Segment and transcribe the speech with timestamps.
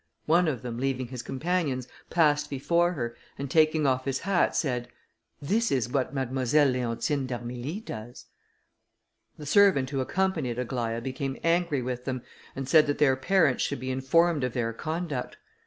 [0.25, 4.87] One of them, leaving his companions, passed before her, and taking off his hat, said,
[5.39, 8.25] "This is what Mademoiselle Leontine d'Armilly does."
[9.37, 12.23] The servant who accompanied Aglaïa, became angry with them,
[12.55, 15.37] and said that their parents should be informed of their conduct.